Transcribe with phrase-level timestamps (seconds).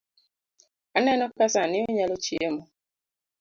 [0.97, 2.63] Aneno ka sani onyalo chiemo